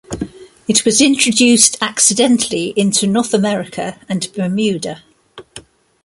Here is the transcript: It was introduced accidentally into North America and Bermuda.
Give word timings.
It 0.67 0.83
was 0.83 0.99
introduced 0.99 1.77
accidentally 1.79 2.73
into 2.75 3.05
North 3.05 3.35
America 3.35 3.99
and 4.09 4.27
Bermuda. 4.33 5.03